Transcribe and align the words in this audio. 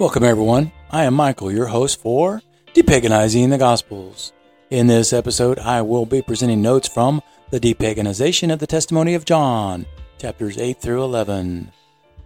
Welcome, 0.00 0.24
everyone. 0.24 0.72
I 0.90 1.04
am 1.04 1.14
Michael, 1.14 1.52
your 1.52 1.66
host 1.66 2.00
for 2.00 2.42
Depaganizing 2.74 3.50
the 3.50 3.58
Gospels. 3.58 4.32
In 4.68 4.88
this 4.88 5.12
episode, 5.12 5.60
I 5.60 5.82
will 5.82 6.04
be 6.04 6.20
presenting 6.20 6.60
notes 6.60 6.88
from 6.88 7.22
the 7.50 7.60
depaganization 7.60 8.52
of 8.52 8.58
the 8.58 8.66
testimony 8.66 9.14
of 9.14 9.24
John, 9.24 9.86
chapters 10.18 10.58
8 10.58 10.80
through 10.80 11.04
11. 11.04 11.70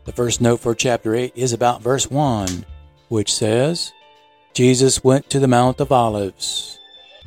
The 0.07 0.13
first 0.13 0.41
note 0.41 0.61
for 0.61 0.75
chapter 0.75 1.15
8 1.15 1.35
is 1.37 1.53
about 1.53 1.83
verse 1.83 2.11
1, 2.11 2.65
which 3.09 3.35
says, 3.35 3.93
Jesus 4.55 5.05
went 5.05 5.29
to 5.29 5.39
the 5.39 5.47
Mount 5.47 5.79
of 5.79 5.93
Olives. 5.93 6.79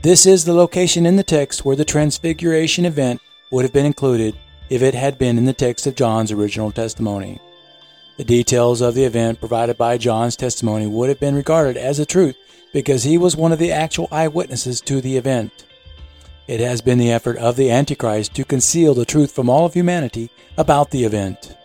This 0.01 0.25
is 0.25 0.43
the 0.43 0.55
location 0.55 1.05
in 1.05 1.17
the 1.17 1.23
text 1.23 1.65
where 1.65 1.75
the 1.75 1.85
Transfiguration 1.85 2.85
event 2.85 3.21
would 3.51 3.63
have 3.63 3.73
been 3.73 3.85
included 3.85 4.35
if 4.71 4.81
it 4.81 4.95
had 4.95 5.19
been 5.19 5.37
in 5.37 5.45
the 5.45 5.53
text 5.53 5.85
of 5.85 5.93
John's 5.93 6.31
original 6.31 6.71
testimony. 6.71 7.39
The 8.21 8.25
details 8.25 8.81
of 8.81 8.93
the 8.93 9.05
event 9.05 9.39
provided 9.39 9.79
by 9.79 9.97
John's 9.97 10.35
testimony 10.35 10.85
would 10.85 11.09
have 11.09 11.19
been 11.19 11.33
regarded 11.33 11.75
as 11.75 11.97
a 11.97 12.05
truth 12.05 12.37
because 12.71 13.03
he 13.03 13.17
was 13.17 13.35
one 13.35 13.51
of 13.51 13.57
the 13.57 13.71
actual 13.71 14.07
eyewitnesses 14.11 14.79
to 14.81 15.01
the 15.01 15.17
event. 15.17 15.65
It 16.47 16.59
has 16.59 16.81
been 16.81 16.99
the 16.99 17.11
effort 17.11 17.37
of 17.37 17.55
the 17.55 17.71
Antichrist 17.71 18.35
to 18.35 18.45
conceal 18.45 18.93
the 18.93 19.05
truth 19.05 19.31
from 19.31 19.49
all 19.49 19.65
of 19.65 19.73
humanity 19.73 20.29
about 20.55 20.91
the 20.91 21.03
event. 21.03 21.57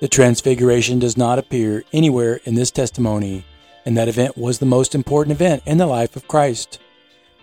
The 0.00 0.08
Transfiguration 0.08 0.98
does 0.98 1.18
not 1.18 1.38
appear 1.38 1.84
anywhere 1.92 2.40
in 2.46 2.54
this 2.54 2.70
testimony, 2.70 3.44
and 3.84 3.94
that 3.98 4.08
event 4.08 4.38
was 4.38 4.60
the 4.60 4.64
most 4.64 4.94
important 4.94 5.32
event 5.32 5.62
in 5.66 5.76
the 5.76 5.86
life 5.86 6.16
of 6.16 6.26
Christ. 6.26 6.78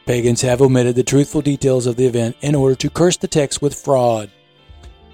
Pagans 0.07 0.41
have 0.41 0.59
omitted 0.59 0.95
the 0.95 1.03
truthful 1.03 1.43
details 1.43 1.85
of 1.85 1.97
the 1.97 2.07
event 2.07 2.35
in 2.41 2.55
order 2.55 2.73
to 2.77 2.89
curse 2.89 3.17
the 3.17 3.27
text 3.27 3.61
with 3.61 3.75
fraud. 3.75 4.31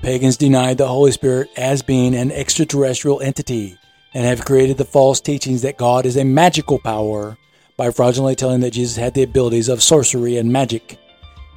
Pagans 0.02 0.38
denied 0.38 0.78
the 0.78 0.88
Holy 0.88 1.12
Spirit 1.12 1.50
as 1.58 1.82
being 1.82 2.14
an 2.16 2.32
extraterrestrial 2.32 3.22
entity 3.22 3.78
and 4.14 4.24
have 4.24 4.46
created 4.46 4.78
the 4.78 4.86
false 4.86 5.20
teachings 5.20 5.62
that 5.64 5.78
God 5.78 6.06
is 6.06 6.16
a 6.16 6.24
magical 6.24 6.80
power 6.80 7.38
by 7.78 7.92
fraudulently 7.92 8.36
telling 8.36 8.62
that 8.62 8.72
Jesus 8.72 8.96
had 8.96 9.14
the 9.14 9.24
abilities 9.24 9.68
of 9.68 9.84
sorcery 9.84 10.38
and 10.38 10.52
magic. 10.52 10.98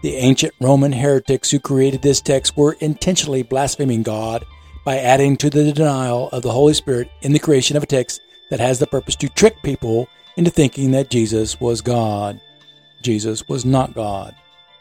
The 0.03 0.17
ancient 0.17 0.55
Roman 0.61 0.93
heretics 0.93 1.51
who 1.51 1.61
created 1.61 2.03
this 2.03 2.21
text 2.21 2.57
were 2.57 2.77
intentionally 2.81 3.43
blaspheming 3.43 4.03
God 4.03 4.45
by 4.85 4.99
adding 4.99 5.37
to 5.37 5.51
the 5.51 5.73
denial 5.73 6.29
of 6.31 6.43
the 6.43 6.53
Holy 6.53 6.75
Spirit 6.75 7.11
in 7.23 7.33
the 7.33 7.39
creation 7.39 7.77
of 7.77 7.83
a 7.83 7.87
text 7.87 8.21
that 8.51 8.61
has 8.61 8.79
the 8.79 8.87
purpose 8.87 9.17
to 9.17 9.29
trick 9.29 9.63
people 9.63 10.09
into 10.37 10.51
thinking 10.51 10.93
that 10.93 11.11
Jesus 11.11 11.61
was 11.61 11.81
God. 11.81 12.41
Jesus 13.03 13.47
was 13.49 13.65
not 13.65 13.95
God. 13.95 14.35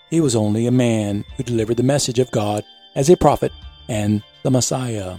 He 0.09 0.21
was 0.21 0.35
only 0.35 0.65
a 0.65 0.71
man 0.71 1.25
who 1.35 1.43
delivered 1.43 1.77
the 1.77 1.83
message 1.83 2.19
of 2.19 2.31
God 2.31 2.63
as 2.97 3.09
a 3.09 3.15
prophet 3.15 3.53
and 3.87 4.23
the 4.43 4.51
Messiah. 4.51 5.17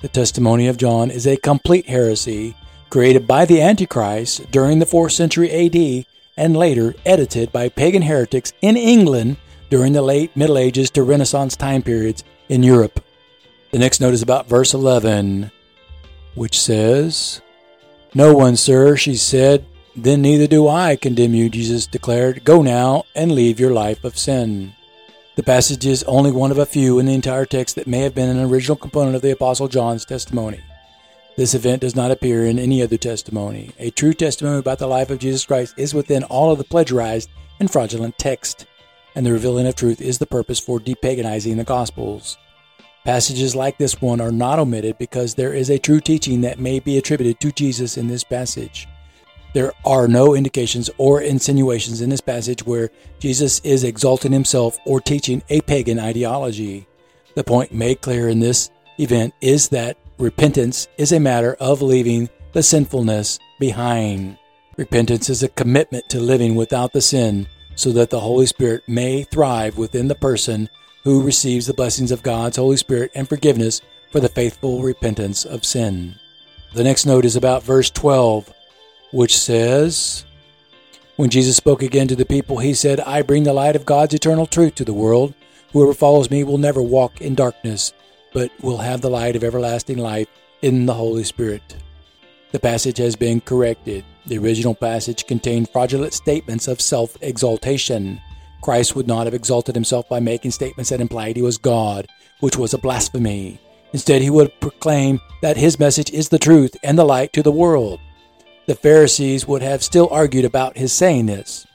The 0.00 0.08
testimony 0.08 0.66
of 0.66 0.78
John 0.78 1.10
is 1.10 1.26
a 1.26 1.36
complete 1.36 1.86
heresy 1.86 2.56
created 2.90 3.28
by 3.28 3.44
the 3.44 3.60
Antichrist 3.60 4.50
during 4.50 4.78
the 4.78 4.86
4th 4.86 5.12
century 5.12 5.50
AD 5.50 6.06
and 6.36 6.56
later 6.56 6.94
edited 7.04 7.52
by 7.52 7.68
pagan 7.68 8.02
heretics 8.02 8.52
in 8.62 8.76
England 8.76 9.36
during 9.70 9.92
the 9.92 10.02
late 10.02 10.34
Middle 10.36 10.58
Ages 10.58 10.90
to 10.90 11.02
Renaissance 11.02 11.56
time 11.56 11.82
periods 11.82 12.24
in 12.48 12.62
Europe. 12.62 13.04
The 13.70 13.78
next 13.78 14.00
note 14.00 14.14
is 14.14 14.22
about 14.22 14.48
verse 14.48 14.72
11, 14.72 15.50
which 16.34 16.58
says, 16.58 17.42
No 18.14 18.34
one, 18.34 18.56
sir, 18.56 18.96
she 18.96 19.16
said, 19.16 19.66
then 19.96 20.22
neither 20.22 20.46
do 20.46 20.68
I 20.68 20.96
condemn 20.96 21.34
you, 21.34 21.48
Jesus 21.48 21.86
declared. 21.86 22.44
Go 22.44 22.62
now 22.62 23.04
and 23.14 23.30
leave 23.30 23.60
your 23.60 23.72
life 23.72 24.02
of 24.04 24.18
sin. 24.18 24.74
The 25.36 25.42
passage 25.42 25.84
is 25.84 26.04
only 26.04 26.30
one 26.30 26.52
of 26.52 26.58
a 26.58 26.66
few 26.66 27.00
in 27.00 27.06
the 27.06 27.14
entire 27.14 27.44
text 27.44 27.74
that 27.74 27.88
may 27.88 28.02
have 28.02 28.14
been 28.14 28.28
an 28.28 28.48
original 28.48 28.76
component 28.76 29.16
of 29.16 29.22
the 29.22 29.32
Apostle 29.32 29.66
John's 29.66 30.04
testimony. 30.04 30.60
This 31.36 31.54
event 31.54 31.80
does 31.80 31.96
not 31.96 32.12
appear 32.12 32.46
in 32.46 32.56
any 32.56 32.80
other 32.80 32.96
testimony. 32.96 33.72
A 33.80 33.90
true 33.90 34.12
testimony 34.14 34.60
about 34.60 34.78
the 34.78 34.86
life 34.86 35.10
of 35.10 35.18
Jesus 35.18 35.44
Christ 35.44 35.74
is 35.76 35.92
within 35.92 36.22
all 36.22 36.52
of 36.52 36.58
the 36.58 36.64
plagiarized 36.64 37.28
and 37.58 37.68
fraudulent 37.68 38.16
text, 38.16 38.66
and 39.16 39.26
the 39.26 39.32
revealing 39.32 39.66
of 39.66 39.74
truth 39.74 40.00
is 40.00 40.18
the 40.18 40.26
purpose 40.26 40.60
for 40.60 40.78
depaganizing 40.78 41.56
the 41.56 41.64
Gospels. 41.64 42.38
Passages 43.04 43.56
like 43.56 43.76
this 43.76 44.00
one 44.00 44.20
are 44.20 44.30
not 44.30 44.60
omitted 44.60 44.98
because 44.98 45.34
there 45.34 45.52
is 45.52 45.68
a 45.68 45.80
true 45.80 46.00
teaching 46.00 46.42
that 46.42 46.60
may 46.60 46.78
be 46.78 46.96
attributed 46.96 47.40
to 47.40 47.50
Jesus 47.50 47.96
in 47.96 48.06
this 48.06 48.22
passage. 48.22 48.86
There 49.54 49.72
are 49.84 50.08
no 50.08 50.34
indications 50.34 50.90
or 50.98 51.20
insinuations 51.20 52.00
in 52.00 52.10
this 52.10 52.20
passage 52.20 52.66
where 52.66 52.90
Jesus 53.20 53.60
is 53.60 53.84
exalting 53.84 54.32
himself 54.32 54.76
or 54.84 55.00
teaching 55.00 55.42
a 55.48 55.60
pagan 55.60 56.00
ideology. 56.00 56.88
The 57.36 57.44
point 57.44 57.72
made 57.72 58.00
clear 58.00 58.28
in 58.28 58.40
this 58.40 58.70
event 58.98 59.32
is 59.40 59.68
that 59.68 59.96
repentance 60.18 60.88
is 60.98 61.12
a 61.12 61.20
matter 61.20 61.54
of 61.60 61.82
leaving 61.82 62.28
the 62.52 62.64
sinfulness 62.64 63.38
behind. 63.60 64.38
Repentance 64.76 65.30
is 65.30 65.44
a 65.44 65.48
commitment 65.48 66.08
to 66.08 66.18
living 66.18 66.56
without 66.56 66.92
the 66.92 67.00
sin 67.00 67.46
so 67.76 67.90
that 67.92 68.10
the 68.10 68.20
Holy 68.20 68.46
Spirit 68.46 68.82
may 68.88 69.22
thrive 69.22 69.78
within 69.78 70.08
the 70.08 70.16
person 70.16 70.68
who 71.04 71.22
receives 71.22 71.66
the 71.66 71.74
blessings 71.74 72.10
of 72.10 72.24
God's 72.24 72.56
Holy 72.56 72.76
Spirit 72.76 73.12
and 73.14 73.28
forgiveness 73.28 73.80
for 74.10 74.18
the 74.18 74.28
faithful 74.28 74.82
repentance 74.82 75.44
of 75.44 75.64
sin. 75.64 76.16
The 76.72 76.82
next 76.82 77.06
note 77.06 77.24
is 77.24 77.36
about 77.36 77.62
verse 77.62 77.90
12 77.90 78.52
which 79.14 79.38
says, 79.38 80.24
When 81.14 81.30
Jesus 81.30 81.56
spoke 81.56 81.82
again 81.84 82.08
to 82.08 82.16
the 82.16 82.24
people, 82.24 82.58
he 82.58 82.74
said, 82.74 82.98
I 82.98 83.22
bring 83.22 83.44
the 83.44 83.52
light 83.52 83.76
of 83.76 83.86
God's 83.86 84.12
eternal 84.12 84.44
truth 84.44 84.74
to 84.74 84.84
the 84.84 84.92
world. 84.92 85.34
Whoever 85.72 85.94
follows 85.94 86.32
me 86.32 86.42
will 86.42 86.58
never 86.58 86.82
walk 86.82 87.20
in 87.20 87.36
darkness, 87.36 87.92
but 88.32 88.50
will 88.60 88.78
have 88.78 89.02
the 89.02 89.10
light 89.10 89.36
of 89.36 89.44
everlasting 89.44 89.98
life 89.98 90.26
in 90.62 90.86
the 90.86 90.94
Holy 90.94 91.22
Spirit. 91.22 91.76
The 92.50 92.58
passage 92.58 92.98
has 92.98 93.14
been 93.14 93.40
corrected. 93.40 94.04
The 94.26 94.38
original 94.38 94.74
passage 94.74 95.28
contained 95.28 95.70
fraudulent 95.70 96.12
statements 96.12 96.66
of 96.66 96.80
self 96.80 97.16
exaltation. 97.20 98.20
Christ 98.62 98.96
would 98.96 99.06
not 99.06 99.26
have 99.28 99.34
exalted 99.34 99.76
himself 99.76 100.08
by 100.08 100.18
making 100.18 100.50
statements 100.50 100.90
that 100.90 101.00
implied 101.00 101.36
he 101.36 101.42
was 101.42 101.58
God, 101.58 102.08
which 102.40 102.56
was 102.56 102.74
a 102.74 102.78
blasphemy. 102.78 103.60
Instead, 103.92 104.22
he 104.22 104.30
would 104.30 104.58
proclaim 104.60 105.20
that 105.40 105.56
his 105.56 105.78
message 105.78 106.10
is 106.10 106.30
the 106.30 106.38
truth 106.38 106.76
and 106.82 106.98
the 106.98 107.04
light 107.04 107.32
to 107.34 107.42
the 107.44 107.52
world 107.52 108.00
the 108.66 108.74
Pharisees 108.74 109.46
would 109.46 109.62
have 109.62 109.82
still 109.82 110.08
argued 110.10 110.44
about 110.44 110.76
his 110.76 110.92
saying 110.92 111.26
this. 111.26 111.66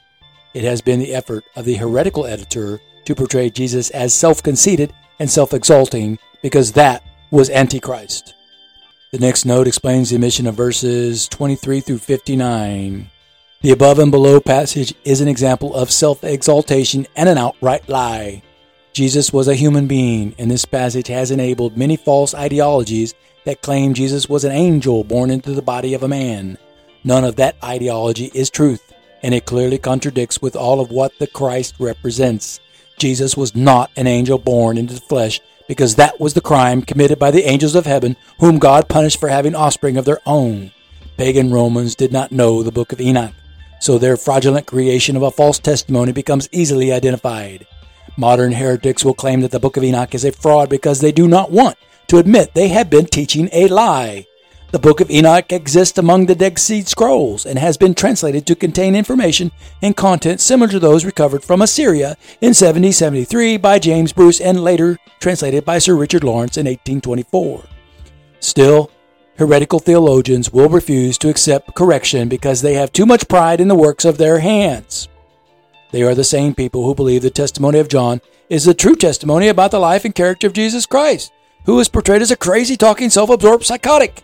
It 0.54 0.64
has 0.64 0.80
been 0.80 0.98
the 0.98 1.14
effort 1.14 1.44
of 1.54 1.64
the 1.64 1.76
heretical 1.76 2.26
editor 2.26 2.80
to 3.04 3.14
portray 3.14 3.50
Jesus 3.50 3.90
as 3.90 4.12
self 4.12 4.42
conceited 4.42 4.92
and 5.18 5.30
self 5.30 5.54
exalting 5.54 6.18
because 6.42 6.72
that 6.72 7.02
was 7.30 7.50
Antichrist. 7.50 8.34
The 9.12 9.18
next 9.18 9.44
note 9.44 9.66
explains 9.66 10.10
the 10.10 10.16
omission 10.16 10.46
of 10.46 10.54
verses 10.54 11.28
23 11.28 11.80
through 11.80 11.98
59. 11.98 13.10
The 13.62 13.70
above 13.72 13.98
and 13.98 14.10
below 14.10 14.40
passage 14.40 14.94
is 15.04 15.20
an 15.20 15.28
example 15.28 15.74
of 15.74 15.90
self 15.90 16.24
exaltation 16.24 17.06
and 17.14 17.28
an 17.28 17.38
outright 17.38 17.88
lie. 17.88 18.42
Jesus 18.92 19.32
was 19.32 19.46
a 19.46 19.54
human 19.54 19.86
being, 19.86 20.34
and 20.38 20.50
this 20.50 20.64
passage 20.64 21.08
has 21.08 21.30
enabled 21.30 21.76
many 21.76 21.96
false 21.96 22.34
ideologies 22.34 23.14
that 23.44 23.62
claim 23.62 23.94
Jesus 23.94 24.28
was 24.28 24.44
an 24.44 24.52
angel 24.52 25.04
born 25.04 25.30
into 25.30 25.52
the 25.52 25.62
body 25.62 25.94
of 25.94 26.02
a 26.02 26.08
man. 26.08 26.58
None 27.02 27.24
of 27.24 27.36
that 27.36 27.56
ideology 27.64 28.30
is 28.34 28.50
truth, 28.50 28.92
and 29.22 29.34
it 29.34 29.46
clearly 29.46 29.78
contradicts 29.78 30.42
with 30.42 30.56
all 30.56 30.80
of 30.80 30.90
what 30.90 31.18
the 31.18 31.26
Christ 31.26 31.74
represents. 31.78 32.60
Jesus 32.98 33.36
was 33.36 33.54
not 33.54 33.90
an 33.96 34.06
angel 34.06 34.38
born 34.38 34.76
into 34.76 34.94
the 34.94 35.00
flesh 35.00 35.40
because 35.66 35.94
that 35.94 36.20
was 36.20 36.34
the 36.34 36.40
crime 36.40 36.82
committed 36.82 37.18
by 37.18 37.30
the 37.30 37.48
angels 37.48 37.74
of 37.74 37.86
heaven, 37.86 38.16
whom 38.40 38.58
God 38.58 38.88
punished 38.88 39.20
for 39.20 39.28
having 39.28 39.54
offspring 39.54 39.96
of 39.96 40.04
their 40.04 40.20
own. 40.26 40.72
Pagan 41.16 41.52
Romans 41.52 41.94
did 41.94 42.12
not 42.12 42.32
know 42.32 42.62
the 42.62 42.72
book 42.72 42.92
of 42.92 43.00
Enoch, 43.00 43.32
so 43.80 43.96
their 43.96 44.16
fraudulent 44.16 44.66
creation 44.66 45.16
of 45.16 45.22
a 45.22 45.30
false 45.30 45.58
testimony 45.58 46.12
becomes 46.12 46.48
easily 46.50 46.92
identified. 46.92 47.66
Modern 48.16 48.52
heretics 48.52 49.04
will 49.04 49.14
claim 49.14 49.40
that 49.40 49.50
the 49.50 49.60
book 49.60 49.76
of 49.76 49.84
Enoch 49.84 50.14
is 50.14 50.24
a 50.24 50.32
fraud 50.32 50.68
because 50.68 51.00
they 51.00 51.12
do 51.12 51.28
not 51.28 51.50
want 51.50 51.78
to 52.08 52.18
admit 52.18 52.52
they 52.52 52.68
have 52.68 52.90
been 52.90 53.06
teaching 53.06 53.48
a 53.52 53.68
lie. 53.68 54.26
The 54.72 54.78
Book 54.78 55.00
of 55.00 55.10
Enoch 55.10 55.50
exists 55.50 55.98
among 55.98 56.26
the 56.26 56.36
Dead 56.36 56.56
Sea 56.56 56.82
Scrolls 56.82 57.44
and 57.44 57.58
has 57.58 57.76
been 57.76 57.92
translated 57.92 58.46
to 58.46 58.54
contain 58.54 58.94
information 58.94 59.50
and 59.82 59.96
content 59.96 60.40
similar 60.40 60.70
to 60.70 60.78
those 60.78 61.04
recovered 61.04 61.42
from 61.42 61.60
Assyria 61.60 62.16
in 62.40 62.50
1773 62.50 63.56
by 63.56 63.80
James 63.80 64.12
Bruce 64.12 64.40
and 64.40 64.62
later 64.62 64.96
translated 65.18 65.64
by 65.64 65.78
Sir 65.78 65.96
Richard 65.96 66.22
Lawrence 66.22 66.56
in 66.56 66.66
1824. 66.66 67.64
Still, 68.38 68.92
heretical 69.38 69.80
theologians 69.80 70.52
will 70.52 70.68
refuse 70.68 71.18
to 71.18 71.28
accept 71.28 71.74
correction 71.74 72.28
because 72.28 72.62
they 72.62 72.74
have 72.74 72.92
too 72.92 73.06
much 73.06 73.26
pride 73.26 73.60
in 73.60 73.66
the 73.66 73.74
works 73.74 74.04
of 74.04 74.18
their 74.18 74.38
hands. 74.38 75.08
They 75.90 76.04
are 76.04 76.14
the 76.14 76.22
same 76.22 76.54
people 76.54 76.84
who 76.84 76.94
believe 76.94 77.22
the 77.22 77.30
testimony 77.30 77.80
of 77.80 77.88
John 77.88 78.20
is 78.48 78.66
the 78.66 78.74
true 78.74 78.94
testimony 78.94 79.48
about 79.48 79.72
the 79.72 79.80
life 79.80 80.04
and 80.04 80.14
character 80.14 80.46
of 80.46 80.52
Jesus 80.52 80.86
Christ, 80.86 81.32
who 81.64 81.80
is 81.80 81.88
portrayed 81.88 82.22
as 82.22 82.30
a 82.30 82.36
crazy 82.36 82.76
talking, 82.76 83.10
self 83.10 83.30
absorbed 83.30 83.64
psychotic. 83.64 84.22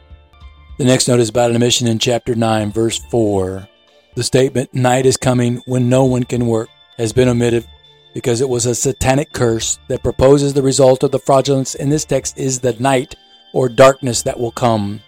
The 0.78 0.84
next 0.84 1.08
note 1.08 1.20
is 1.20 1.30
about 1.30 1.48
an 1.48 1.56
omission 1.56 1.86
in 1.86 1.98
chapter 1.98 2.34
9, 2.34 2.70
verse 2.70 2.98
4. 2.98 3.66
The 4.14 4.22
statement, 4.22 4.74
night 4.74 5.06
is 5.06 5.16
coming 5.16 5.62
when 5.64 5.88
no 5.88 6.04
one 6.04 6.24
can 6.24 6.46
work, 6.46 6.68
has 6.98 7.14
been 7.14 7.28
omitted 7.28 7.66
because 8.12 8.42
it 8.42 8.48
was 8.50 8.66
a 8.66 8.74
satanic 8.74 9.32
curse 9.32 9.78
that 9.88 10.02
proposes 10.02 10.52
the 10.52 10.62
result 10.62 11.02
of 11.02 11.12
the 11.12 11.18
fraudulence 11.18 11.74
in 11.74 11.88
this 11.88 12.04
text 12.04 12.36
is 12.36 12.60
the 12.60 12.74
night 12.74 13.14
or 13.54 13.70
darkness 13.70 14.22
that 14.24 14.38
will 14.38 14.50
come. 14.50 15.00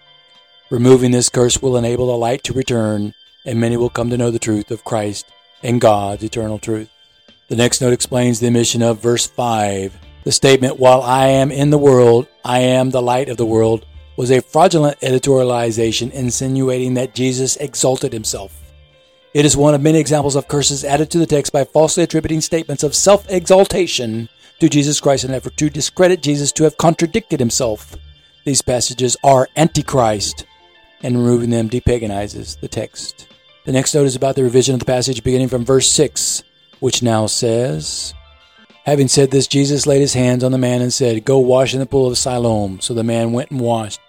Removing 0.70 1.11
this 1.11 1.29
curse 1.29 1.61
will 1.61 1.76
enable 1.76 2.06
the 2.06 2.17
light 2.17 2.44
to 2.44 2.55
return, 2.55 3.12
and 3.44 3.61
many 3.61 3.76
will 3.76 3.91
come 3.91 4.09
to 4.09 4.17
know 4.17 4.31
the 4.31 4.38
truth 4.38 4.71
of 4.71 4.85
Christ 4.85 5.26
and 5.62 5.82
God's 5.82 6.25
eternal 6.25 6.59
truth. 6.59 6.88
The 7.49 7.56
next 7.56 7.82
note 7.82 7.93
explains 7.93 8.41
the 8.41 8.49
omission 8.49 8.81
of 8.81 9.03
verse 9.03 9.26
5. 9.26 9.99
The 10.25 10.32
statement, 10.32 10.79
While 10.79 11.03
I 11.03 11.26
am 11.26 11.50
in 11.53 11.69
the 11.69 11.76
world, 11.76 12.26
I 12.43 12.61
am 12.61 12.88
the 12.88 13.03
light 13.03 13.29
of 13.29 13.37
the 13.37 13.44
world, 13.44 13.85
was 14.19 14.32
a 14.32 14.43
fraudulent 14.43 14.99
editorialization 14.99 16.11
insinuating 16.11 16.94
that 16.94 17.15
Jesus 17.15 17.55
exalted 17.59 18.12
himself. 18.12 18.53
It 19.32 19.44
is 19.44 19.56
one 19.56 19.75
of 19.75 19.81
many 19.81 20.00
examples 20.00 20.35
of 20.35 20.49
curses 20.49 20.85
added 20.85 21.09
to 21.12 21.19
the 21.19 21.26
text 21.26 21.53
by 21.53 21.62
falsely 21.62 22.03
attributing 22.03 22.41
statements 22.41 22.82
of 22.82 22.97
self 22.97 23.31
exaltation 23.31 24.29
to 24.59 24.69
Jesus 24.69 24.99
Christ 25.00 25.23
in 25.23 25.31
an 25.31 25.37
effort 25.37 25.56
to 25.59 25.70
discredit 25.70 26.20
Jesus 26.20 26.50
to 26.53 26.65
have 26.65 26.76
contradicted 26.76 27.38
himself. 27.38 27.94
These 28.44 28.61
passages 28.61 29.17
are 29.23 29.47
antichrist, 29.56 30.47
and 31.00 31.17
removing 31.17 31.50
them 31.50 31.71
depaganizes 31.71 32.59
the 32.59 32.67
text. 32.67 33.29
The 33.67 33.73
next 33.73 33.94
note 33.94 34.06
is 34.06 34.17
about 34.17 34.35
the 34.35 34.43
revision 34.43 34.75
of 34.75 34.81
the 34.81 34.87
passage 34.87 35.23
beginning 35.23 35.47
from 35.47 35.64
verse 35.64 35.88
6, 35.93 36.43
which 36.81 37.05
now 37.05 37.26
says, 37.26 38.14
Having 38.85 39.09
said 39.09 39.31
this, 39.31 39.47
Jesus 39.47 39.87
laid 39.87 40.00
his 40.00 40.14
hands 40.14 40.43
on 40.43 40.50
the 40.50 40.59
man 40.59 40.82
and 40.82 40.93
said, 40.93 41.25
Go 41.25 41.38
wash 41.38 41.73
in 41.73 41.79
the 41.79 41.87
pool 41.87 42.09
of 42.09 42.19
Siloam. 42.19 42.81
So 42.81 42.94
the 42.94 43.05
man 43.05 43.32
went 43.32 43.53
and 43.53 43.61
washed. 43.61 44.00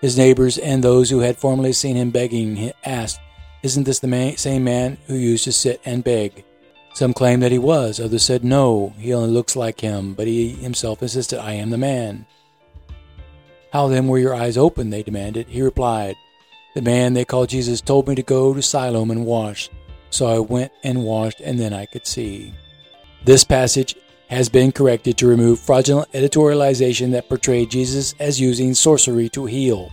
His 0.00 0.16
neighbors 0.16 0.58
and 0.58 0.82
those 0.82 1.10
who 1.10 1.20
had 1.20 1.36
formerly 1.36 1.72
seen 1.72 1.96
him 1.96 2.10
begging 2.10 2.72
asked, 2.84 3.20
Isn't 3.62 3.84
this 3.84 3.98
the 3.98 4.34
same 4.36 4.64
man 4.64 4.98
who 5.06 5.14
used 5.14 5.44
to 5.44 5.52
sit 5.52 5.80
and 5.84 6.04
beg? 6.04 6.44
Some 6.94 7.12
claimed 7.12 7.42
that 7.42 7.52
he 7.52 7.58
was, 7.58 7.98
others 7.98 8.24
said, 8.24 8.44
No, 8.44 8.94
he 8.98 9.12
only 9.12 9.30
looks 9.30 9.56
like 9.56 9.80
him, 9.80 10.14
but 10.14 10.26
he 10.26 10.50
himself 10.50 11.02
insisted, 11.02 11.40
I 11.40 11.52
am 11.52 11.70
the 11.70 11.78
man. 11.78 12.26
How 13.72 13.88
then 13.88 14.08
were 14.08 14.18
your 14.18 14.34
eyes 14.34 14.56
opened? 14.56 14.92
They 14.92 15.02
demanded. 15.02 15.48
He 15.48 15.62
replied, 15.62 16.16
The 16.74 16.82
man 16.82 17.14
they 17.14 17.24
called 17.24 17.50
Jesus 17.50 17.80
told 17.80 18.08
me 18.08 18.14
to 18.14 18.22
go 18.22 18.54
to 18.54 18.62
Siloam 18.62 19.10
and 19.10 19.26
wash. 19.26 19.68
So 20.10 20.26
I 20.26 20.38
went 20.38 20.72
and 20.82 21.04
washed, 21.04 21.40
and 21.40 21.58
then 21.58 21.72
I 21.72 21.86
could 21.86 22.06
see. 22.06 22.54
This 23.24 23.44
passage 23.44 23.94
has 24.28 24.48
been 24.48 24.72
corrected 24.72 25.16
to 25.16 25.26
remove 25.26 25.58
fraudulent 25.58 26.10
editorialization 26.12 27.12
that 27.12 27.28
portrayed 27.28 27.70
Jesus 27.70 28.14
as 28.18 28.40
using 28.40 28.74
sorcery 28.74 29.28
to 29.30 29.46
heal. 29.46 29.90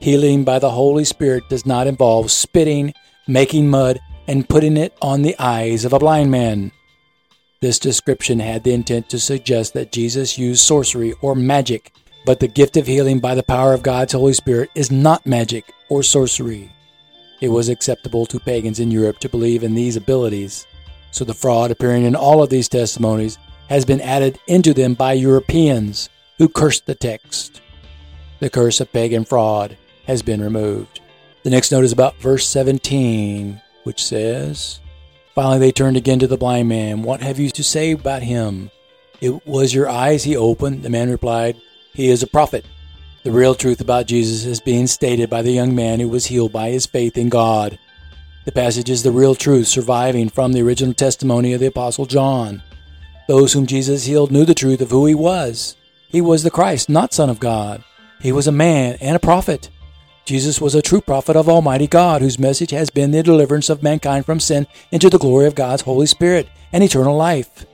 Healing 0.00 0.44
by 0.44 0.58
the 0.58 0.70
Holy 0.70 1.04
Spirit 1.04 1.44
does 1.48 1.64
not 1.64 1.86
involve 1.86 2.30
spitting, 2.30 2.92
making 3.26 3.68
mud, 3.68 3.98
and 4.28 4.48
putting 4.48 4.76
it 4.76 4.96
on 5.00 5.22
the 5.22 5.36
eyes 5.38 5.84
of 5.84 5.92
a 5.92 5.98
blind 5.98 6.30
man. 6.30 6.70
This 7.60 7.78
description 7.78 8.38
had 8.38 8.62
the 8.62 8.74
intent 8.74 9.08
to 9.08 9.18
suggest 9.18 9.72
that 9.72 9.92
Jesus 9.92 10.36
used 10.36 10.62
sorcery 10.62 11.14
or 11.22 11.34
magic, 11.34 11.92
but 12.26 12.40
the 12.40 12.48
gift 12.48 12.76
of 12.76 12.86
healing 12.86 13.20
by 13.20 13.34
the 13.34 13.42
power 13.42 13.72
of 13.72 13.82
God's 13.82 14.12
Holy 14.12 14.34
Spirit 14.34 14.70
is 14.74 14.90
not 14.90 15.24
magic 15.24 15.72
or 15.88 16.02
sorcery. 16.02 16.70
It 17.40 17.48
was 17.48 17.70
acceptable 17.70 18.26
to 18.26 18.40
pagans 18.40 18.80
in 18.80 18.90
Europe 18.90 19.18
to 19.20 19.28
believe 19.30 19.62
in 19.62 19.74
these 19.74 19.96
abilities, 19.96 20.66
so 21.10 21.24
the 21.24 21.32
fraud 21.32 21.70
appearing 21.70 22.04
in 22.04 22.14
all 22.14 22.42
of 22.42 22.50
these 22.50 22.68
testimonies 22.68 23.38
has 23.68 23.84
been 23.84 24.00
added 24.00 24.38
into 24.46 24.72
them 24.72 24.94
by 24.94 25.12
Europeans 25.12 26.08
who 26.38 26.48
cursed 26.48 26.86
the 26.86 26.94
text. 26.94 27.60
The 28.40 28.50
curse 28.50 28.80
of 28.80 28.92
pagan 28.92 29.24
fraud 29.24 29.76
has 30.06 30.22
been 30.22 30.42
removed. 30.42 31.00
The 31.42 31.50
next 31.50 31.70
note 31.70 31.84
is 31.84 31.92
about 31.92 32.20
verse 32.20 32.46
17, 32.48 33.60
which 33.84 34.04
says, 34.04 34.80
Finally 35.34 35.58
they 35.58 35.72
turned 35.72 35.96
again 35.96 36.18
to 36.18 36.26
the 36.26 36.36
blind 36.36 36.68
man. 36.68 37.02
What 37.02 37.22
have 37.22 37.38
you 37.38 37.50
to 37.50 37.62
say 37.62 37.92
about 37.92 38.22
him? 38.22 38.70
It 39.20 39.46
was 39.46 39.74
your 39.74 39.88
eyes 39.88 40.24
he 40.24 40.36
opened. 40.36 40.82
The 40.82 40.90
man 40.90 41.10
replied, 41.10 41.56
He 41.94 42.08
is 42.08 42.22
a 42.22 42.26
prophet. 42.26 42.64
The 43.22 43.32
real 43.32 43.54
truth 43.54 43.80
about 43.80 44.06
Jesus 44.06 44.44
is 44.44 44.60
being 44.60 44.86
stated 44.86 45.28
by 45.28 45.42
the 45.42 45.50
young 45.50 45.74
man 45.74 46.00
who 46.00 46.08
was 46.08 46.26
healed 46.26 46.52
by 46.52 46.70
his 46.70 46.86
faith 46.86 47.18
in 47.18 47.28
God. 47.28 47.78
The 48.44 48.52
passage 48.52 48.88
is 48.88 49.02
the 49.02 49.10
real 49.10 49.34
truth 49.34 49.66
surviving 49.66 50.28
from 50.28 50.52
the 50.52 50.62
original 50.62 50.94
testimony 50.94 51.52
of 51.52 51.60
the 51.60 51.66
Apostle 51.66 52.06
John. 52.06 52.62
Those 53.28 53.52
whom 53.52 53.66
Jesus 53.66 54.04
healed 54.04 54.30
knew 54.30 54.44
the 54.44 54.54
truth 54.54 54.80
of 54.80 54.90
who 54.90 55.06
he 55.06 55.14
was. 55.14 55.76
He 56.08 56.20
was 56.20 56.42
the 56.42 56.50
Christ, 56.50 56.88
not 56.88 57.12
Son 57.12 57.28
of 57.28 57.40
God. 57.40 57.82
He 58.20 58.32
was 58.32 58.46
a 58.46 58.52
man 58.52 58.96
and 59.00 59.16
a 59.16 59.20
prophet. 59.20 59.70
Jesus 60.24 60.60
was 60.60 60.74
a 60.74 60.82
true 60.82 61.00
prophet 61.00 61.36
of 61.36 61.48
Almighty 61.48 61.86
God, 61.86 62.20
whose 62.22 62.38
message 62.38 62.70
has 62.70 62.90
been 62.90 63.10
the 63.10 63.22
deliverance 63.22 63.68
of 63.68 63.82
mankind 63.82 64.26
from 64.26 64.40
sin 64.40 64.66
into 64.90 65.08
the 65.08 65.18
glory 65.18 65.46
of 65.46 65.54
God's 65.54 65.82
Holy 65.82 66.06
Spirit 66.06 66.48
and 66.72 66.82
eternal 66.82 67.16
life. 67.16 67.66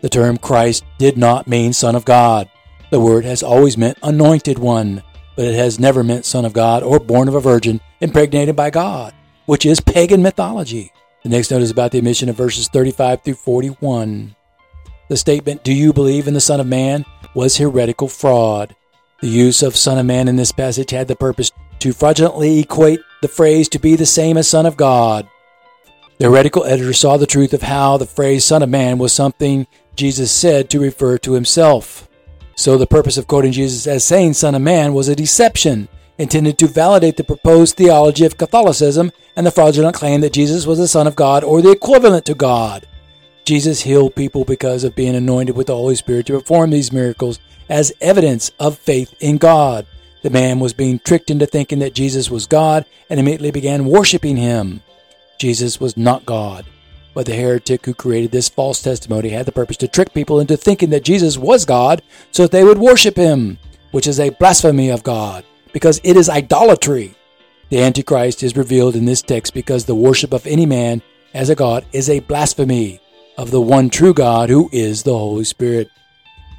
The 0.00 0.08
term 0.08 0.36
Christ 0.36 0.84
did 0.98 1.16
not 1.16 1.48
mean 1.48 1.72
Son 1.72 1.96
of 1.96 2.04
God. 2.04 2.48
The 2.90 3.00
word 3.00 3.24
has 3.24 3.42
always 3.42 3.78
meant 3.78 3.98
anointed 4.02 4.58
one, 4.58 5.02
but 5.34 5.46
it 5.46 5.54
has 5.54 5.80
never 5.80 6.04
meant 6.04 6.26
Son 6.26 6.44
of 6.44 6.52
God 6.52 6.82
or 6.82 7.00
born 7.00 7.26
of 7.28 7.34
a 7.34 7.40
virgin, 7.40 7.80
impregnated 8.00 8.54
by 8.54 8.70
God, 8.70 9.14
which 9.46 9.64
is 9.64 9.80
pagan 9.80 10.22
mythology. 10.22 10.92
The 11.22 11.30
next 11.30 11.50
note 11.50 11.62
is 11.62 11.70
about 11.70 11.90
the 11.90 12.00
omission 12.00 12.28
of 12.28 12.36
verses 12.36 12.68
35 12.68 13.22
through 13.22 13.34
41. 13.34 14.36
The 15.08 15.16
statement, 15.16 15.64
Do 15.64 15.72
you 15.72 15.92
believe 15.92 16.26
in 16.26 16.34
the 16.34 16.40
Son 16.40 16.60
of 16.60 16.66
Man? 16.66 17.04
was 17.34 17.56
heretical 17.56 18.08
fraud. 18.08 18.76
The 19.20 19.28
use 19.28 19.62
of 19.62 19.76
Son 19.76 19.98
of 19.98 20.06
Man 20.06 20.28
in 20.28 20.36
this 20.36 20.52
passage 20.52 20.90
had 20.90 21.08
the 21.08 21.16
purpose 21.16 21.50
to 21.80 21.92
fraudulently 21.92 22.60
equate 22.60 23.00
the 23.22 23.28
phrase 23.28 23.68
to 23.70 23.78
be 23.78 23.96
the 23.96 24.06
same 24.06 24.36
as 24.36 24.48
Son 24.48 24.66
of 24.66 24.76
God. 24.76 25.28
The 26.18 26.26
heretical 26.26 26.64
editor 26.64 26.92
saw 26.92 27.16
the 27.16 27.26
truth 27.26 27.52
of 27.52 27.62
how 27.62 27.96
the 27.96 28.06
phrase 28.06 28.44
Son 28.44 28.62
of 28.62 28.68
Man 28.68 28.98
was 28.98 29.12
something 29.12 29.66
Jesus 29.96 30.30
said 30.30 30.70
to 30.70 30.80
refer 30.80 31.18
to 31.18 31.32
himself. 31.32 32.08
So 32.56 32.78
the 32.78 32.86
purpose 32.86 33.16
of 33.16 33.26
quoting 33.26 33.52
Jesus 33.52 33.86
as 33.86 34.04
saying 34.04 34.34
Son 34.34 34.54
of 34.54 34.62
Man 34.62 34.94
was 34.94 35.08
a 35.08 35.16
deception 35.16 35.88
intended 36.18 36.56
to 36.58 36.68
validate 36.68 37.16
the 37.16 37.24
proposed 37.24 37.76
theology 37.76 38.24
of 38.24 38.38
Catholicism 38.38 39.10
and 39.36 39.44
the 39.44 39.50
fraudulent 39.50 39.96
claim 39.96 40.20
that 40.20 40.32
Jesus 40.32 40.66
was 40.66 40.78
the 40.78 40.86
Son 40.86 41.06
of 41.08 41.16
God 41.16 41.42
or 41.42 41.60
the 41.60 41.72
equivalent 41.72 42.24
to 42.26 42.34
God. 42.34 42.86
Jesus 43.44 43.82
healed 43.82 44.14
people 44.14 44.46
because 44.46 44.84
of 44.84 44.96
being 44.96 45.14
anointed 45.14 45.54
with 45.54 45.66
the 45.66 45.76
Holy 45.76 45.96
Spirit 45.96 46.26
to 46.26 46.32
perform 46.32 46.70
these 46.70 46.92
miracles 46.92 47.38
as 47.68 47.92
evidence 48.00 48.50
of 48.58 48.78
faith 48.78 49.14
in 49.20 49.36
God. 49.36 49.86
The 50.22 50.30
man 50.30 50.60
was 50.60 50.72
being 50.72 50.98
tricked 50.98 51.30
into 51.30 51.44
thinking 51.44 51.80
that 51.80 51.92
Jesus 51.92 52.30
was 52.30 52.46
God 52.46 52.86
and 53.10 53.20
immediately 53.20 53.50
began 53.50 53.84
worshiping 53.84 54.38
him. 54.38 54.80
Jesus 55.38 55.78
was 55.78 55.94
not 55.94 56.24
God, 56.24 56.64
but 57.12 57.26
the 57.26 57.34
heretic 57.34 57.84
who 57.84 57.92
created 57.92 58.30
this 58.30 58.48
false 58.48 58.80
testimony 58.80 59.28
had 59.28 59.44
the 59.44 59.52
purpose 59.52 59.76
to 59.78 59.88
trick 59.88 60.14
people 60.14 60.40
into 60.40 60.56
thinking 60.56 60.88
that 60.90 61.04
Jesus 61.04 61.36
was 61.36 61.66
God 61.66 62.00
so 62.32 62.44
that 62.44 62.50
they 62.50 62.64
would 62.64 62.78
worship 62.78 63.16
him, 63.16 63.58
which 63.90 64.06
is 64.06 64.18
a 64.18 64.30
blasphemy 64.30 64.88
of 64.88 65.02
God, 65.02 65.44
because 65.74 66.00
it 66.02 66.16
is 66.16 66.30
idolatry. 66.30 67.14
The 67.68 67.82
Antichrist 67.82 68.42
is 68.42 68.56
revealed 68.56 68.96
in 68.96 69.04
this 69.04 69.20
text 69.20 69.52
because 69.52 69.84
the 69.84 69.94
worship 69.94 70.32
of 70.32 70.46
any 70.46 70.64
man 70.64 71.02
as 71.34 71.50
a 71.50 71.54
God 71.54 71.84
is 71.92 72.08
a 72.08 72.20
blasphemy 72.20 73.00
of 73.36 73.50
the 73.50 73.60
one 73.60 73.90
true 73.90 74.14
God 74.14 74.48
who 74.48 74.68
is 74.72 75.02
the 75.02 75.16
Holy 75.16 75.44
Spirit. 75.44 75.88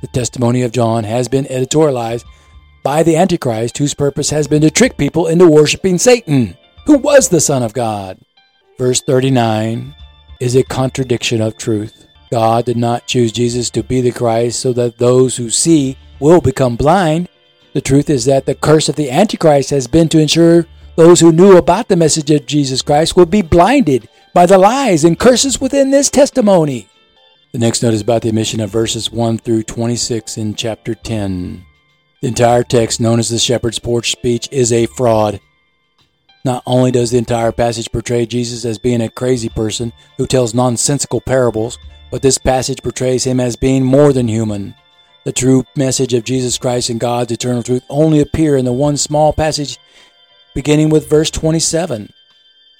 The 0.01 0.08
testimony 0.08 0.62
of 0.62 0.72
John 0.72 1.03
has 1.03 1.27
been 1.27 1.46
editorialized 1.46 2.25
by 2.84 3.03
the 3.03 3.15
Antichrist, 3.15 3.77
whose 3.77 3.94
purpose 3.94 4.29
has 4.29 4.48
been 4.48 4.62
to 4.62 4.70
trick 4.70 4.98
people 4.98 5.27
into 5.27 5.48
worshiping 5.48 5.98
Satan, 5.98 6.55
who 6.86 6.98
was 6.98 7.29
the 7.29 7.41
Son 7.41 7.63
of 7.63 7.74
God. 7.74 8.20
Verse 8.77 9.01
39 9.01 9.96
is 10.39 10.55
a 10.55 10.63
contradiction 10.63 11.41
of 11.41 11.58
truth. 11.58 12.08
God 12.29 12.65
did 12.65 12.77
not 12.77 13.08
choose 13.08 13.32
Jesus 13.32 13.70
to 13.72 13.84
be 13.84 14.01
the 14.01 14.12
Christ 14.12 14.60
so 14.60 14.74
that 14.74 14.98
those 14.98 15.38
who 15.38 15.50
see 15.50 15.98
will 16.20 16.41
become 16.41 16.75
blind. 16.75 17.29
The 17.74 17.82
truth 17.82 18.10
is 18.10 18.25
that 18.25 18.46
the 18.46 18.55
curse 18.55 18.89
of 18.89 18.96
the 18.96 19.10
Antichrist 19.10 19.70
has 19.70 19.88
been 19.88 20.10
to 20.10 20.20
ensure 20.20 20.65
those 20.96 21.20
who 21.20 21.32
knew 21.32 21.58
about 21.58 21.88
the 21.88 21.96
message 21.96 22.32
of 22.32 22.46
Jesus 22.46 22.82
Christ 22.82 23.15
would 23.15 23.29
be 23.29 23.41
blinded 23.41 24.08
by 24.36 24.46
the 24.46 24.58
lies 24.58 25.06
and 25.06 25.18
curses 25.18 25.62
within 25.62 25.92
this 25.92 26.10
testimony. 26.10 26.89
The 27.54 27.58
next 27.58 27.82
note 27.82 27.94
is 27.94 28.01
about 28.01 28.22
the 28.22 28.30
omission 28.32 28.60
of 28.60 28.70
verses 28.70 29.10
1 29.10 29.38
through 29.38 29.63
26 29.63 30.38
in 30.38 30.56
chapter 30.56 30.94
10. 30.94 31.63
The 32.22 32.27
entire 32.27 32.63
text, 32.63 33.00
known 33.00 33.18
as 33.20 33.30
the 33.30 33.39
shepherd's 33.39 33.80
porch 33.80 34.12
speech, 34.12 34.50
is 34.51 34.74
a 34.74 34.88
fraud. 34.88 35.39
Not 36.44 36.63
only 36.65 36.92
does 36.92 37.12
the 37.12 37.18
entire 37.18 37.54
passage 37.54 37.89
portray 37.89 38.25
Jesus 38.25 38.65
as 38.65 38.77
being 38.77 39.00
a 39.00 39.10
crazy 39.10 39.48
person 39.48 39.94
who 40.18 40.27
tells 40.27 40.54
nonsensical 40.54 41.22
parables, 41.22 41.80
but 42.12 42.22
this 42.22 42.38
passage 42.38 42.84
portrays 42.84 43.24
him 43.24 43.39
as 43.39 43.56
being 43.56 43.86
more 43.86 44.12
than 44.12 44.27
human. 44.27 44.75
The 45.24 45.32
true 45.32 45.63
message 45.77 46.13
of 46.13 46.25
Jesus 46.25 46.58
Christ 46.58 46.89
and 46.89 47.00
God's 47.00 47.32
eternal 47.32 47.63
truth 47.63 47.86
only 47.89 48.20
appear 48.20 48.58
in 48.58 48.65
the 48.65 48.74
one 48.74 48.98
small 48.98 49.32
passage 49.32 49.80
beginning 50.54 50.89
with 50.89 51.10
verse 51.10 51.32
27. 51.32 52.12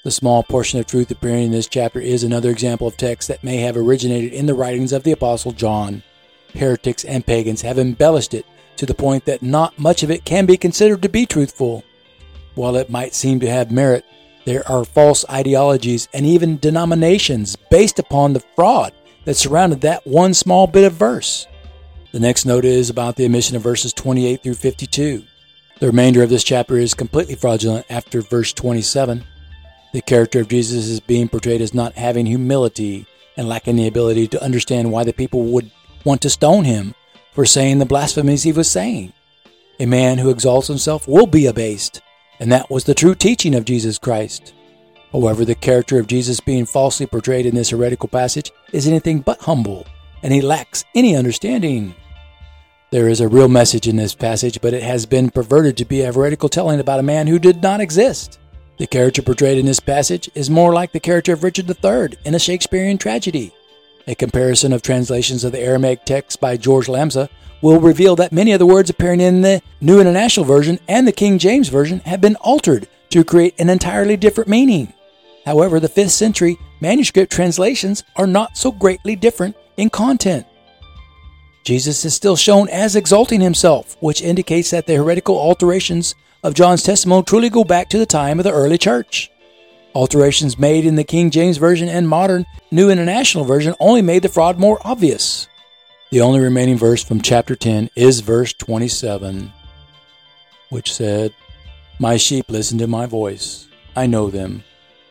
The 0.06 0.12
small 0.12 0.44
portion 0.44 0.78
of 0.78 0.86
truth 0.86 1.10
appearing 1.10 1.46
in 1.46 1.50
this 1.50 1.66
chapter 1.66 1.98
is 1.98 2.22
another 2.22 2.48
example 2.48 2.86
of 2.86 2.96
text 2.96 3.26
that 3.26 3.42
may 3.42 3.56
have 3.56 3.76
originated 3.76 4.32
in 4.32 4.46
the 4.46 4.54
writings 4.54 4.92
of 4.92 5.02
the 5.02 5.10
Apostle 5.10 5.50
John. 5.50 6.04
Heretics 6.54 7.04
and 7.04 7.26
pagans 7.26 7.62
have 7.62 7.76
embellished 7.76 8.32
it 8.32 8.46
to 8.76 8.86
the 8.86 8.94
point 8.94 9.24
that 9.24 9.42
not 9.42 9.80
much 9.80 10.04
of 10.04 10.10
it 10.12 10.24
can 10.24 10.46
be 10.46 10.56
considered 10.56 11.02
to 11.02 11.08
be 11.08 11.26
truthful. 11.26 11.82
While 12.54 12.76
it 12.76 12.88
might 12.88 13.16
seem 13.16 13.40
to 13.40 13.50
have 13.50 13.72
merit, 13.72 14.04
there 14.44 14.62
are 14.70 14.84
false 14.84 15.24
ideologies 15.28 16.06
and 16.14 16.24
even 16.24 16.58
denominations 16.58 17.56
based 17.68 17.98
upon 17.98 18.32
the 18.32 18.44
fraud 18.54 18.92
that 19.24 19.34
surrounded 19.34 19.80
that 19.80 20.06
one 20.06 20.34
small 20.34 20.68
bit 20.68 20.84
of 20.84 20.92
verse. 20.92 21.48
The 22.12 22.20
next 22.20 22.46
note 22.46 22.64
is 22.64 22.90
about 22.90 23.16
the 23.16 23.26
omission 23.26 23.56
of 23.56 23.62
verses 23.62 23.92
28 23.92 24.40
through 24.40 24.54
52. 24.54 25.24
The 25.80 25.86
remainder 25.88 26.22
of 26.22 26.30
this 26.30 26.44
chapter 26.44 26.76
is 26.76 26.94
completely 26.94 27.34
fraudulent 27.34 27.86
after 27.90 28.20
verse 28.20 28.52
27. 28.52 29.24
The 29.96 30.02
character 30.02 30.40
of 30.40 30.48
Jesus 30.48 30.88
is 30.88 31.00
being 31.00 31.26
portrayed 31.26 31.62
as 31.62 31.72
not 31.72 31.94
having 31.94 32.26
humility 32.26 33.06
and 33.34 33.48
lacking 33.48 33.76
the 33.76 33.86
ability 33.86 34.28
to 34.28 34.44
understand 34.44 34.92
why 34.92 35.04
the 35.04 35.14
people 35.14 35.44
would 35.44 35.70
want 36.04 36.20
to 36.20 36.28
stone 36.28 36.64
him 36.64 36.94
for 37.32 37.46
saying 37.46 37.78
the 37.78 37.86
blasphemies 37.86 38.42
he 38.42 38.52
was 38.52 38.70
saying. 38.70 39.14
A 39.80 39.86
man 39.86 40.18
who 40.18 40.28
exalts 40.28 40.68
himself 40.68 41.08
will 41.08 41.26
be 41.26 41.46
abased, 41.46 42.02
and 42.38 42.52
that 42.52 42.68
was 42.68 42.84
the 42.84 42.92
true 42.92 43.14
teaching 43.14 43.54
of 43.54 43.64
Jesus 43.64 43.96
Christ. 43.96 44.52
However, 45.12 45.46
the 45.46 45.54
character 45.54 45.98
of 45.98 46.08
Jesus 46.08 46.40
being 46.40 46.66
falsely 46.66 47.06
portrayed 47.06 47.46
in 47.46 47.54
this 47.54 47.70
heretical 47.70 48.10
passage 48.10 48.52
is 48.74 48.86
anything 48.86 49.20
but 49.20 49.40
humble, 49.40 49.86
and 50.22 50.30
he 50.30 50.42
lacks 50.42 50.84
any 50.94 51.16
understanding. 51.16 51.94
There 52.90 53.08
is 53.08 53.22
a 53.22 53.28
real 53.28 53.48
message 53.48 53.88
in 53.88 53.96
this 53.96 54.14
passage, 54.14 54.60
but 54.60 54.74
it 54.74 54.82
has 54.82 55.06
been 55.06 55.30
perverted 55.30 55.78
to 55.78 55.86
be 55.86 56.02
a 56.02 56.12
heretical 56.12 56.50
telling 56.50 56.80
about 56.80 57.00
a 57.00 57.02
man 57.02 57.26
who 57.26 57.38
did 57.38 57.62
not 57.62 57.80
exist. 57.80 58.38
The 58.78 58.86
character 58.86 59.22
portrayed 59.22 59.56
in 59.56 59.64
this 59.64 59.80
passage 59.80 60.28
is 60.34 60.50
more 60.50 60.74
like 60.74 60.92
the 60.92 61.00
character 61.00 61.32
of 61.32 61.42
Richard 61.42 61.70
III 61.70 62.18
in 62.26 62.34
a 62.34 62.38
Shakespearean 62.38 62.98
tragedy. 62.98 63.52
A 64.06 64.14
comparison 64.14 64.72
of 64.74 64.82
translations 64.82 65.44
of 65.44 65.52
the 65.52 65.60
Aramaic 65.60 66.04
text 66.04 66.40
by 66.40 66.58
George 66.58 66.86
Lamsa 66.86 67.30
will 67.62 67.80
reveal 67.80 68.16
that 68.16 68.32
many 68.32 68.52
of 68.52 68.58
the 68.58 68.66
words 68.66 68.90
appearing 68.90 69.20
in 69.20 69.40
the 69.40 69.62
New 69.80 69.98
International 69.98 70.44
Version 70.44 70.78
and 70.88 71.08
the 71.08 71.12
King 71.12 71.38
James 71.38 71.68
Version 71.68 72.00
have 72.00 72.20
been 72.20 72.36
altered 72.36 72.86
to 73.10 73.24
create 73.24 73.58
an 73.58 73.70
entirely 73.70 74.16
different 74.16 74.50
meaning. 74.50 74.92
However, 75.46 75.80
the 75.80 75.88
5th 75.88 76.10
century 76.10 76.58
manuscript 76.80 77.32
translations 77.32 78.04
are 78.14 78.26
not 78.26 78.58
so 78.58 78.70
greatly 78.70 79.16
different 79.16 79.56
in 79.78 79.88
content. 79.88 80.46
Jesus 81.64 82.04
is 82.04 82.14
still 82.14 82.36
shown 82.36 82.68
as 82.68 82.94
exalting 82.94 83.40
himself, 83.40 83.96
which 84.00 84.22
indicates 84.22 84.70
that 84.70 84.86
the 84.86 84.96
heretical 84.96 85.38
alterations 85.38 86.14
of 86.46 86.54
John's 86.54 86.84
testimony 86.84 87.24
truly 87.24 87.50
go 87.50 87.64
back 87.64 87.88
to 87.88 87.98
the 87.98 88.06
time 88.06 88.38
of 88.38 88.44
the 88.44 88.52
early 88.52 88.78
church. 88.78 89.32
Alterations 89.96 90.56
made 90.56 90.86
in 90.86 90.94
the 90.94 91.02
King 91.02 91.32
James 91.32 91.56
Version 91.56 91.88
and 91.88 92.08
modern 92.08 92.46
New 92.70 92.88
International 92.88 93.44
Version 93.44 93.74
only 93.80 94.00
made 94.00 94.22
the 94.22 94.28
fraud 94.28 94.56
more 94.56 94.78
obvious. 94.84 95.48
The 96.12 96.20
only 96.20 96.38
remaining 96.38 96.78
verse 96.78 97.02
from 97.02 97.20
chapter 97.20 97.56
10 97.56 97.90
is 97.96 98.20
verse 98.20 98.52
27, 98.52 99.52
which 100.68 100.94
said, 100.94 101.34
My 101.98 102.16
sheep 102.16 102.48
listen 102.48 102.78
to 102.78 102.86
my 102.86 103.06
voice. 103.06 103.66
I 103.96 104.06
know 104.06 104.30
them, 104.30 104.62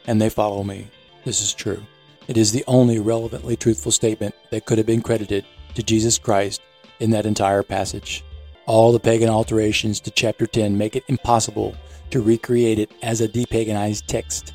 and 0.07 0.21
they 0.21 0.29
follow 0.29 0.63
me. 0.63 0.87
This 1.25 1.41
is 1.41 1.53
true. 1.53 1.83
It 2.29 2.37
is 2.37 2.53
the 2.53 2.63
only 2.65 2.99
relevantly 2.99 3.57
truthful 3.57 3.91
statement 3.91 4.35
that 4.51 4.65
could 4.65 4.77
have 4.77 4.87
been 4.87 5.01
credited 5.01 5.43
to 5.73 5.83
Jesus 5.83 6.17
Christ 6.17 6.61
in 7.01 7.09
that 7.09 7.25
entire 7.25 7.61
passage. 7.61 8.23
All 8.67 8.91
the 8.91 8.99
pagan 8.99 9.29
alterations 9.29 9.99
to 10.01 10.11
chapter 10.11 10.47
10 10.47 10.75
make 10.75 10.95
it 10.95 11.03
impossible 11.07 11.75
to 12.09 12.21
recreate 12.21 12.79
it 12.79 12.91
as 13.03 13.21
a 13.21 13.27
depaganized 13.27 14.07
text. 14.07 14.53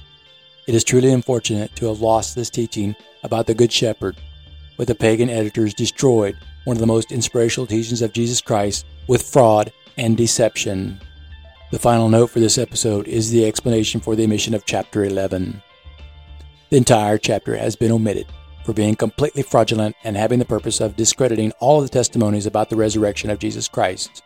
It 0.66 0.74
is 0.74 0.82
truly 0.82 1.12
unfortunate 1.12 1.76
to 1.76 1.86
have 1.86 2.00
lost 2.00 2.34
this 2.34 2.50
teaching 2.50 2.96
about 3.22 3.46
the 3.46 3.54
Good 3.54 3.70
Shepherd, 3.70 4.16
but 4.76 4.88
the 4.88 4.96
pagan 4.96 5.30
editors 5.30 5.74
destroyed 5.74 6.36
one 6.64 6.76
of 6.76 6.80
the 6.80 6.88
most 6.88 7.12
inspirational 7.12 7.68
teachings 7.68 8.02
of 8.02 8.12
Jesus 8.12 8.40
Christ 8.40 8.84
with 9.06 9.22
fraud 9.22 9.72
and 9.96 10.16
deception. 10.16 11.00
The 11.70 11.78
final 11.78 12.08
note 12.08 12.30
for 12.30 12.40
this 12.40 12.58
episode 12.58 13.06
is 13.06 13.30
the 13.30 13.46
explanation 13.46 14.00
for 14.00 14.16
the 14.16 14.24
omission 14.24 14.54
of 14.54 14.66
chapter 14.66 15.04
11. 15.04 15.62
The 16.70 16.76
entire 16.76 17.16
chapter 17.16 17.56
has 17.56 17.76
been 17.76 17.92
omitted 17.92 18.26
for 18.64 18.72
being 18.72 18.94
completely 18.94 19.42
fraudulent 19.42 19.96
and 20.04 20.16
having 20.16 20.38
the 20.38 20.44
purpose 20.44 20.80
of 20.80 20.96
discrediting 20.96 21.52
all 21.60 21.80
the 21.80 21.88
testimonies 21.88 22.46
about 22.46 22.70
the 22.70 22.76
resurrection 22.76 23.30
of 23.30 23.38
Jesus 23.38 23.68
Christ. 23.68 24.22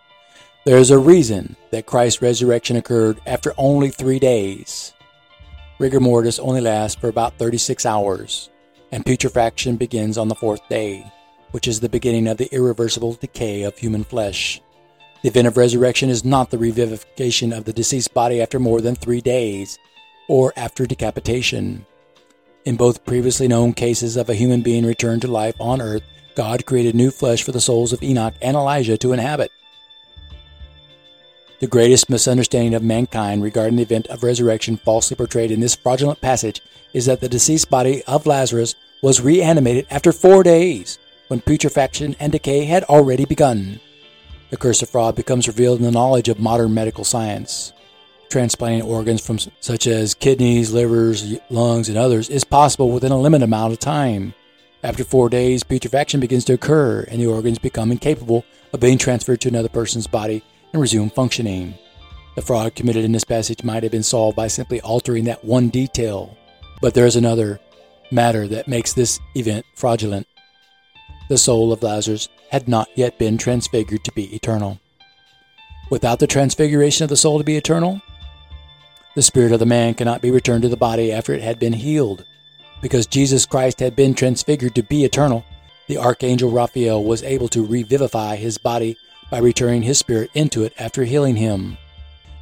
There 0.64 0.78
is 0.78 0.90
a 0.90 0.98
reason 0.98 1.56
that 1.70 1.86
Christ's 1.86 2.22
resurrection 2.22 2.76
occurred 2.76 3.20
after 3.26 3.52
only 3.58 3.90
three 3.90 4.18
days. 4.18 4.94
Rigor 5.78 6.00
mortis 6.00 6.38
only 6.38 6.60
lasts 6.60 6.98
for 6.98 7.08
about 7.08 7.36
36 7.38 7.84
hours, 7.84 8.48
and 8.90 9.04
putrefaction 9.04 9.76
begins 9.76 10.16
on 10.16 10.28
the 10.28 10.34
fourth 10.34 10.66
day, 10.68 11.04
which 11.50 11.68
is 11.68 11.80
the 11.80 11.88
beginning 11.88 12.28
of 12.28 12.38
the 12.38 12.52
irreversible 12.54 13.12
decay 13.14 13.62
of 13.64 13.76
human 13.76 14.04
flesh. 14.04 14.60
The 15.22 15.28
event 15.28 15.48
of 15.48 15.56
resurrection 15.56 16.10
is 16.10 16.24
not 16.24 16.50
the 16.50 16.56
revivification 16.56 17.56
of 17.56 17.64
the 17.64 17.72
deceased 17.72 18.14
body 18.14 18.40
after 18.40 18.58
more 18.58 18.80
than 18.80 18.94
three 18.94 19.20
days, 19.20 19.78
or 20.28 20.52
after 20.56 20.86
decapitation. 20.86 21.86
In 22.64 22.76
both 22.76 23.04
previously 23.04 23.46
known 23.46 23.74
cases 23.74 24.16
of 24.16 24.30
a 24.30 24.34
human 24.34 24.62
being 24.62 24.86
returned 24.86 25.20
to 25.22 25.28
life 25.28 25.54
on 25.60 25.82
earth, 25.82 26.02
God 26.34 26.64
created 26.64 26.94
new 26.94 27.10
flesh 27.10 27.42
for 27.42 27.52
the 27.52 27.60
souls 27.60 27.92
of 27.92 28.02
Enoch 28.02 28.32
and 28.40 28.56
Elijah 28.56 28.96
to 28.96 29.12
inhabit. 29.12 29.52
The 31.60 31.66
greatest 31.66 32.08
misunderstanding 32.08 32.72
of 32.72 32.82
mankind 32.82 33.42
regarding 33.42 33.76
the 33.76 33.82
event 33.82 34.06
of 34.06 34.22
resurrection 34.22 34.78
falsely 34.78 35.14
portrayed 35.14 35.50
in 35.50 35.60
this 35.60 35.74
fraudulent 35.74 36.22
passage 36.22 36.62
is 36.94 37.04
that 37.04 37.20
the 37.20 37.28
deceased 37.28 37.68
body 37.68 38.02
of 38.04 38.26
Lazarus 38.26 38.74
was 39.02 39.20
reanimated 39.20 39.86
after 39.90 40.10
four 40.10 40.42
days, 40.42 40.98
when 41.28 41.42
putrefaction 41.42 42.16
and 42.18 42.32
decay 42.32 42.64
had 42.64 42.84
already 42.84 43.26
begun. 43.26 43.78
The 44.48 44.56
curse 44.56 44.80
of 44.80 44.88
fraud 44.88 45.16
becomes 45.16 45.48
revealed 45.48 45.80
in 45.80 45.84
the 45.84 45.90
knowledge 45.90 46.30
of 46.30 46.40
modern 46.40 46.72
medical 46.72 47.04
science 47.04 47.73
transplanting 48.34 48.82
organs 48.82 49.24
from 49.24 49.38
such 49.60 49.86
as 49.86 50.12
kidneys, 50.12 50.72
livers, 50.72 51.38
lungs, 51.50 51.88
and 51.88 51.96
others 51.96 52.28
is 52.28 52.42
possible 52.42 52.90
within 52.90 53.12
a 53.12 53.16
limited 53.16 53.44
amount 53.44 53.72
of 53.72 53.78
time. 53.78 54.34
After 54.82 55.04
four 55.04 55.28
days, 55.28 55.62
putrefaction 55.62 56.18
begins 56.18 56.44
to 56.46 56.54
occur, 56.54 57.02
and 57.02 57.20
the 57.20 57.28
organs 57.28 57.60
become 57.60 57.92
incapable 57.92 58.44
of 58.72 58.80
being 58.80 58.98
transferred 58.98 59.40
to 59.42 59.48
another 59.48 59.68
person's 59.68 60.08
body 60.08 60.42
and 60.72 60.82
resume 60.82 61.10
functioning. 61.10 61.74
The 62.34 62.42
fraud 62.42 62.74
committed 62.74 63.04
in 63.04 63.12
this 63.12 63.22
passage 63.22 63.62
might 63.62 63.84
have 63.84 63.92
been 63.92 64.02
solved 64.02 64.34
by 64.34 64.48
simply 64.48 64.80
altering 64.80 65.26
that 65.26 65.44
one 65.44 65.68
detail, 65.68 66.36
but 66.82 66.92
there 66.92 67.06
is 67.06 67.14
another 67.14 67.60
matter 68.10 68.48
that 68.48 68.66
makes 68.66 68.94
this 68.94 69.20
event 69.36 69.64
fraudulent. 69.76 70.26
The 71.28 71.38
soul 71.38 71.72
of 71.72 71.84
Lazarus 71.84 72.28
had 72.50 72.66
not 72.66 72.88
yet 72.96 73.16
been 73.16 73.38
transfigured 73.38 74.02
to 74.02 74.12
be 74.12 74.34
eternal. 74.34 74.80
Without 75.88 76.18
the 76.18 76.26
transfiguration 76.26 77.04
of 77.04 77.10
the 77.10 77.16
soul 77.16 77.38
to 77.38 77.44
be 77.44 77.56
eternal, 77.56 78.02
the 79.14 79.22
spirit 79.22 79.52
of 79.52 79.60
the 79.60 79.66
man 79.66 79.94
cannot 79.94 80.22
be 80.22 80.30
returned 80.30 80.62
to 80.62 80.68
the 80.68 80.76
body 80.76 81.12
after 81.12 81.32
it 81.32 81.42
had 81.42 81.58
been 81.58 81.72
healed. 81.72 82.24
Because 82.82 83.06
Jesus 83.06 83.46
Christ 83.46 83.80
had 83.80 83.96
been 83.96 84.14
transfigured 84.14 84.74
to 84.74 84.82
be 84.82 85.04
eternal, 85.04 85.44
the 85.86 85.98
archangel 85.98 86.50
Raphael 86.50 87.02
was 87.02 87.22
able 87.22 87.48
to 87.48 87.64
revivify 87.64 88.36
his 88.36 88.58
body 88.58 88.96
by 89.30 89.38
returning 89.38 89.82
his 89.82 89.98
spirit 89.98 90.30
into 90.34 90.64
it 90.64 90.72
after 90.78 91.04
healing 91.04 91.36
him. 91.36 91.76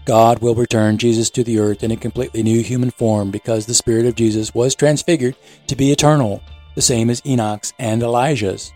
God 0.05 0.41
will 0.41 0.55
return 0.55 0.99
Jesus 0.99 1.31
to 1.31 1.45
the 1.45 1.59
earth 1.59 1.85
in 1.85 1.93
a 1.93 1.97
completely 1.97 2.43
new 2.43 2.61
human 2.62 2.91
form 2.91 3.31
because 3.31 3.67
the 3.67 3.75
spirit 3.75 4.07
of 4.07 4.17
Jesus 4.17 4.55
was 4.55 4.75
transfigured 4.75 5.37
to 5.69 5.76
be 5.76 5.93
eternal, 5.93 6.43
the 6.75 6.83
same 6.83 7.09
as 7.09 7.23
Enoch's 7.25 7.73
and 7.79 8.02
Elijah's. 8.02 8.73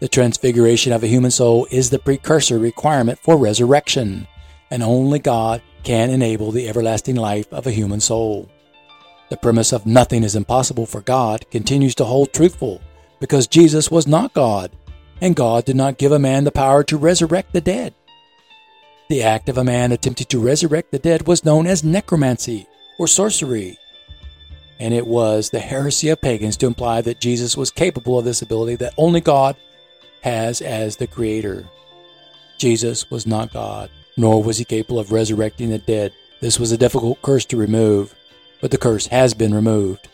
The 0.00 0.08
transfiguration 0.08 0.92
of 0.92 1.04
a 1.04 1.08
human 1.08 1.30
soul 1.30 1.66
is 1.70 1.90
the 1.90 1.98
precursor 1.98 2.58
requirement 2.58 3.18
for 3.18 3.36
resurrection, 3.36 4.26
and 4.70 4.82
only 4.82 5.18
God 5.18 5.60
can 5.82 6.10
enable 6.10 6.50
the 6.50 6.68
everlasting 6.68 7.16
life 7.16 7.52
of 7.52 7.66
a 7.66 7.72
human 7.72 8.00
soul. 8.00 8.48
The 9.30 9.36
premise 9.36 9.72
of 9.72 9.86
nothing 9.86 10.24
is 10.24 10.36
impossible 10.36 10.86
for 10.86 11.00
God 11.00 11.50
continues 11.50 11.94
to 11.96 12.04
hold 12.04 12.32
truthful 12.32 12.80
because 13.18 13.46
Jesus 13.46 13.90
was 13.90 14.06
not 14.06 14.34
God, 14.34 14.70
and 15.20 15.36
God 15.36 15.64
did 15.64 15.76
not 15.76 15.98
give 15.98 16.12
a 16.12 16.18
man 16.18 16.44
the 16.44 16.50
power 16.50 16.84
to 16.84 16.96
resurrect 16.96 17.52
the 17.52 17.60
dead. 17.60 17.94
The 19.08 19.22
act 19.22 19.48
of 19.48 19.58
a 19.58 19.64
man 19.64 19.92
attempting 19.92 20.26
to 20.26 20.40
resurrect 20.40 20.90
the 20.90 20.98
dead 20.98 21.26
was 21.26 21.44
known 21.44 21.66
as 21.66 21.84
necromancy 21.84 22.66
or 22.98 23.06
sorcery, 23.06 23.78
and 24.78 24.92
it 24.92 25.06
was 25.06 25.50
the 25.50 25.60
heresy 25.60 26.08
of 26.08 26.20
pagans 26.20 26.56
to 26.58 26.66
imply 26.66 27.00
that 27.02 27.20
Jesus 27.20 27.56
was 27.56 27.70
capable 27.70 28.18
of 28.18 28.24
this 28.24 28.42
ability 28.42 28.76
that 28.76 28.94
only 28.96 29.20
God 29.20 29.56
has 30.22 30.60
as 30.60 30.96
the 30.96 31.06
Creator. 31.06 31.66
Jesus 32.58 33.10
was 33.10 33.26
not 33.26 33.52
God 33.52 33.90
nor 34.16 34.42
was 34.42 34.58
he 34.58 34.64
capable 34.64 34.98
of 34.98 35.12
resurrecting 35.12 35.70
the 35.70 35.78
dead. 35.78 36.12
This 36.40 36.58
was 36.58 36.72
a 36.72 36.78
difficult 36.78 37.22
curse 37.22 37.44
to 37.46 37.56
remove, 37.56 38.14
but 38.60 38.70
the 38.70 38.78
curse 38.78 39.06
has 39.06 39.34
been 39.34 39.54
removed. 39.54 40.08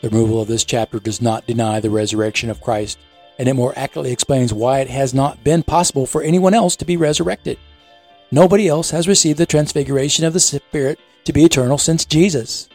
The 0.00 0.08
removal 0.08 0.40
of 0.40 0.48
this 0.48 0.64
chapter 0.64 0.98
does 0.98 1.22
not 1.22 1.46
deny 1.46 1.80
the 1.80 1.90
resurrection 1.90 2.50
of 2.50 2.60
Christ, 2.60 2.98
and 3.38 3.48
it 3.48 3.54
more 3.54 3.72
accurately 3.76 4.12
explains 4.12 4.52
why 4.52 4.80
it 4.80 4.90
has 4.90 5.14
not 5.14 5.44
been 5.44 5.62
possible 5.62 6.06
for 6.06 6.22
anyone 6.22 6.54
else 6.54 6.76
to 6.76 6.84
be 6.84 6.96
resurrected. 6.96 7.58
Nobody 8.30 8.66
else 8.66 8.90
has 8.90 9.06
received 9.08 9.38
the 9.38 9.46
transfiguration 9.46 10.24
of 10.24 10.32
the 10.32 10.40
Spirit 10.40 10.98
to 11.24 11.32
be 11.32 11.44
eternal 11.44 11.78
since 11.78 12.04
Jesus. 12.04 12.68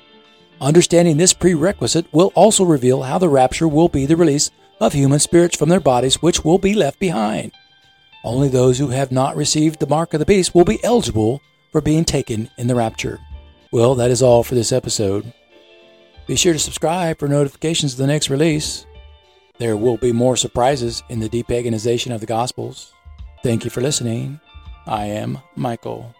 Understanding 0.61 1.17
this 1.17 1.33
prerequisite 1.33 2.11
will 2.13 2.31
also 2.35 2.63
reveal 2.63 3.03
how 3.03 3.17
the 3.17 3.29
rapture 3.29 3.67
will 3.67 3.89
be 3.89 4.05
the 4.05 4.15
release 4.15 4.51
of 4.79 4.93
human 4.93 5.19
spirits 5.19 5.57
from 5.57 5.69
their 5.69 5.79
bodies, 5.79 6.21
which 6.21 6.43
will 6.43 6.57
be 6.57 6.73
left 6.73 6.99
behind. 6.99 7.51
Only 8.23 8.49
those 8.49 8.77
who 8.77 8.89
have 8.89 9.11
not 9.11 9.35
received 9.35 9.79
the 9.79 9.87
mark 9.87 10.13
of 10.13 10.19
the 10.19 10.25
beast 10.25 10.53
will 10.53 10.65
be 10.65 10.83
eligible 10.83 11.41
for 11.71 11.81
being 11.81 12.03
taken 12.05 12.49
in 12.57 12.67
the 12.67 12.75
rapture. 12.75 13.19
Well, 13.71 13.95
that 13.95 14.11
is 14.11 14.21
all 14.21 14.43
for 14.43 14.55
this 14.55 14.71
episode. 14.71 15.33
Be 16.25 16.35
sure 16.35 16.53
to 16.53 16.59
subscribe 16.59 17.19
for 17.19 17.27
notifications 17.27 17.93
of 17.93 17.99
the 17.99 18.07
next 18.07 18.29
release. 18.29 18.85
There 19.59 19.77
will 19.77 19.97
be 19.97 20.11
more 20.11 20.35
surprises 20.35 21.03
in 21.09 21.19
the 21.19 21.29
depaganization 21.29 22.13
of 22.13 22.19
the 22.19 22.27
Gospels. 22.27 22.93
Thank 23.43 23.63
you 23.63 23.69
for 23.69 23.81
listening. 23.81 24.39
I 24.85 25.05
am 25.05 25.39
Michael. 25.55 26.13